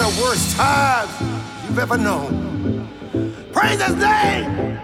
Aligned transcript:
of 0.00 0.14
the 0.14 0.22
worst 0.22 0.56
times 0.56 1.10
you've 1.64 1.78
ever 1.78 1.96
known. 1.96 2.88
Praise 3.52 3.82
his 3.82 3.96
name! 3.96 4.78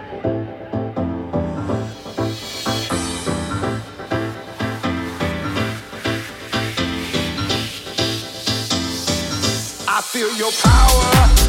I 9.87 10.01
feel 10.01 10.35
your 10.35 10.51
power. 10.51 11.42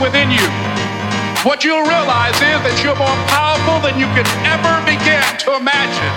Within 0.00 0.30
you. 0.30 0.46
What 1.42 1.64
you'll 1.64 1.86
realize 1.86 2.34
is 2.38 2.58
that 2.66 2.76
you're 2.82 2.98
more 2.98 3.18
powerful 3.30 3.78
than 3.82 3.98
you 3.98 4.06
could 4.14 4.26
ever 4.46 4.74
begin 4.86 5.22
to 5.46 5.58
imagine. 5.58 6.14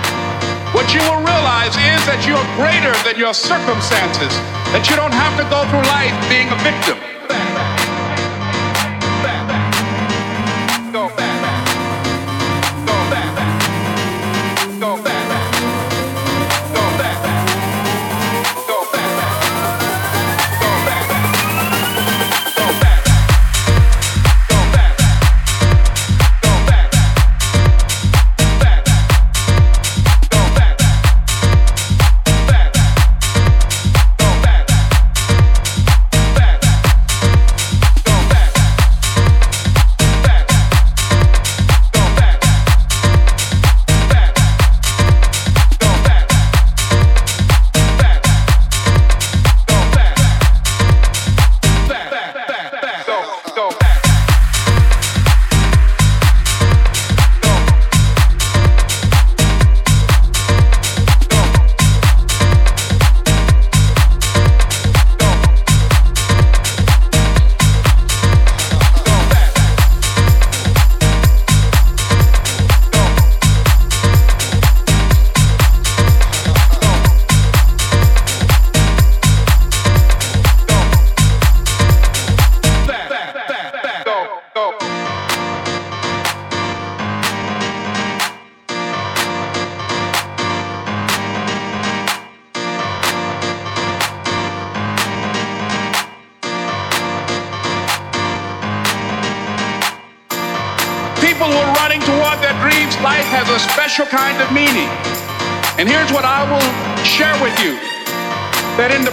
What 0.74 0.94
you 0.94 1.00
will 1.06 1.22
realize 1.22 1.74
is 1.76 2.00
that 2.06 2.24
you're 2.26 2.42
greater 2.58 2.94
than 3.06 3.18
your 3.18 3.34
circumstances, 3.34 4.32
that 4.74 4.88
you 4.90 4.96
don't 4.96 5.14
have 5.14 5.34
to 5.38 5.44
go 5.50 5.62
through 5.70 5.84
life 5.94 6.14
being 6.30 6.48
a 6.50 6.58
victim. 6.62 7.11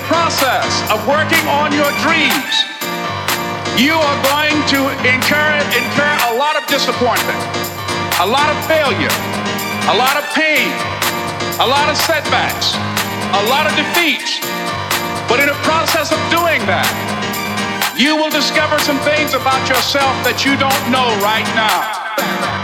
Process 0.09 0.65
of 0.89 0.97
working 1.05 1.45
on 1.45 1.69
your 1.69 1.87
dreams, 2.01 2.53
you 3.77 3.93
are 3.93 4.19
going 4.33 4.57
to 4.73 4.89
incur, 5.05 5.53
incur 5.71 6.13
a 6.27 6.33
lot 6.33 6.57
of 6.57 6.65
disappointment, 6.65 7.37
a 8.17 8.25
lot 8.25 8.49
of 8.49 8.57
failure, 8.65 9.13
a 9.85 9.95
lot 9.95 10.17
of 10.17 10.25
pain, 10.33 10.73
a 11.61 11.67
lot 11.69 11.87
of 11.87 11.95
setbacks, 11.95 12.73
a 13.37 13.43
lot 13.53 13.69
of 13.69 13.73
defeats. 13.77 14.41
But 15.29 15.39
in 15.39 15.47
the 15.47 15.59
process 15.61 16.11
of 16.11 16.19
doing 16.33 16.59
that, 16.65 16.89
you 17.95 18.15
will 18.15 18.33
discover 18.33 18.79
some 18.79 18.97
things 19.05 19.37
about 19.37 19.61
yourself 19.69 20.09
that 20.25 20.41
you 20.41 20.57
don't 20.57 20.83
know 20.89 21.05
right 21.21 21.47
now. 21.53 22.58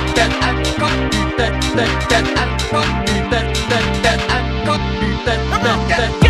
that, 5.89 6.22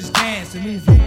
just 0.00 0.14
dance 0.14 0.54
and 0.54 0.64
move 0.64 0.86
your 0.86 0.97